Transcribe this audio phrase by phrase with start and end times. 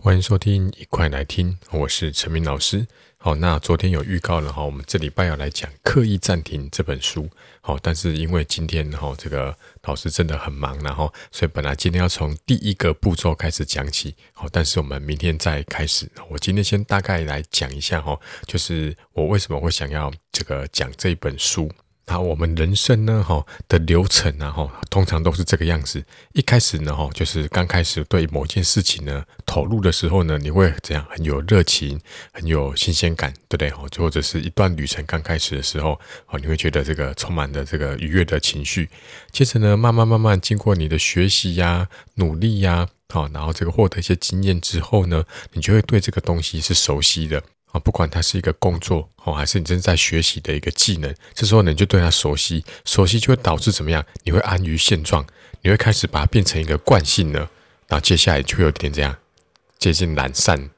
[0.00, 2.86] 欢迎收听，一块来听，我是陈明老师。
[3.16, 7.28] 好，那昨天有预告了哈，我们这礼拜要来讲《刻意暂停》这本书。
[7.60, 14.14] 好，但是因为今天哈，这个老师真的很忙，然后所以本来今天要从第一个步骤开始讲起。
[14.32, 16.08] 好，但是我们明天再开始。
[16.30, 21.68] 我今天先大概来讲一下哈，就是我为什么会想要这个讲这本书。
[22.10, 26.02] 那我们人生呢，哈的流程啊，哈，通常都是这个样子。
[26.32, 31.06] 一开始呢，哈，就是刚开始对某件事情呢投入的时候呢，你会怎样？
[31.10, 32.00] 很有热情，
[32.32, 33.70] 很有新鲜感，对不对？
[33.70, 38.88] 哈，或者是一段旅程刚开始的时候，哦，你会觉得这个充满了这个愉悦的情绪。
[39.30, 47.42] 接着呢，慢慢慢慢经过你的学习呀、努力呀，好，然后这个获得一些经验之后呢，你就会对这个东西是熟悉的。
[47.72, 54.04] 啊，不管它是一个工作哦，还是你正在学习的一个技能，这时候呢，你就对它熟悉，熟悉就会导致怎么样？
[54.24, 55.26] 你会安于现状，
[55.62, 57.50] 你会开始把它变成一个惯性了。
[57.86, 59.16] 然后接下来就会有点这样
[59.78, 60.70] 接近懒散。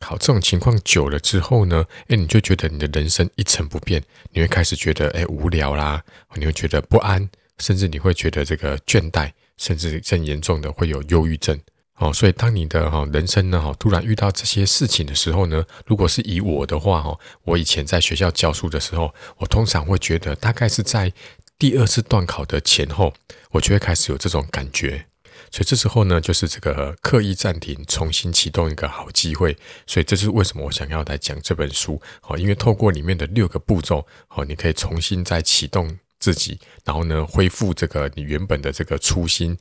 [0.00, 6.02] 好，这种情况久了之后呢，诶，你就觉得你的人生一成不变，你会开始觉得诶无聊啦，
[6.34, 11.58] 你会觉得不安，甚至你会觉得这个倦怠，甚至更严重的会有忧郁症。
[11.96, 21.12] 哦，所以当你的哈人生呢哈突然遇到这些事情的时候呢，如果是以我的话哈，我以前在学校教书的时候，我通常会觉得大概是在
[21.56, 23.14] 第二次段考的前后，
[23.52, 25.06] 我就会开始有这种感觉。
[25.52, 29.56] 所以这时候呢，就是这个刻意暂停，重新启动一个好机会。
[29.86, 39.56] 所以这是为什么我想要来讲这本书哦，因为透过里面的六个步骤哦，你可以重新再启动自己，然后呢恢复这个你原本的这个初心，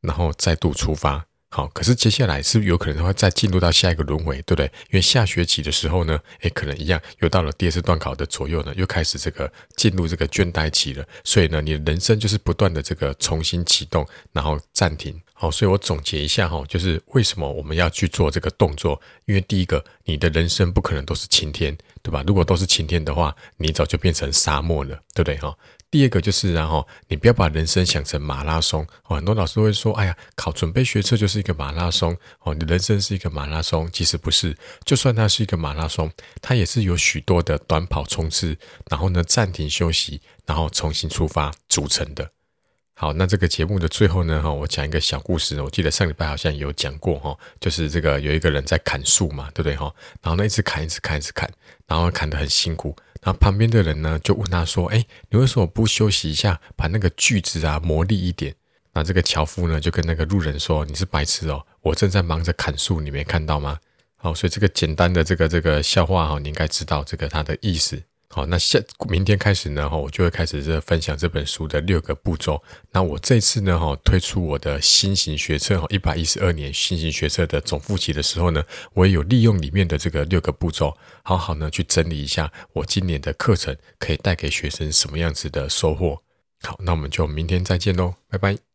[0.00, 1.26] 然后再度出发。
[1.54, 4.64] 好，可是接下来是有可能会再进入到下一个轮回，对不对？
[4.88, 11.04] 因为下学期的时候呢，诶，可能一样又到了第二次段考的左右呢，又开始这个进入这个倦怠期了。
[11.24, 15.20] 所以呢，你的人生就是不断的这个重新启动，然后暂停。
[15.34, 18.98] 好，所以我总结一下哈，就是为什么我们要去做这个动作？
[19.26, 22.24] 因为第一个，你的人生不可能都是晴天，对吧？
[22.26, 25.36] 如果都是晴天的话，你早就变成沙漠了，对不对？
[25.36, 25.54] 哈。
[25.90, 28.86] 第二个就是，然后你不要把人生想成马拉松。
[29.02, 36.10] 很多老师会说：“哎呀，考准备学测就是一个马拉松哦，你人生是一个马拉松。”其实不是，就算它是一个马拉松，
[36.40, 38.56] 它也是有许多的短跑冲刺，
[38.88, 42.30] 然后呢暂停休息，然后重新出发组成的。
[42.94, 45.60] 好，那这个节目的最后呢，哈，我讲一个小故事。
[45.60, 49.92] 我记得上礼拜好像有讲过，哈，就是这个有一个人在砍树嘛，对不对，哈？
[50.22, 51.50] 然后呢，一直砍，一直砍，一直砍，
[51.88, 52.94] 然后砍得很辛苦。
[53.20, 58.54] 然后旁边的人呢，就问他说：“哎，你为什么不休息一下，把那个锯子啊磨利一点？”
[58.94, 63.78] 那这个樵夫呢，就跟那个路人说：“你是白痴哦，我正在忙着砍树，你没看到吗？”
[64.16, 68.00] 好，所以这个简单的这个这个笑话哈，你应该知道这个它的意思。
[68.28, 72.62] 好，那下明天开始呢，哈，我就会开始这分享这本书的六个步骤。
[72.90, 78.62] 那我这次呢，哈，推出我的新型学测，哈，一百一十二年新型学测的总复习的时候呢，
[78.94, 86.22] 我也有利用里面的这个六个步骤，好好呢去整理一下我今年的课程可以带给学生什么样子的收获。
[86.62, 88.71] 好，那我们就明天再见喽，拜拜。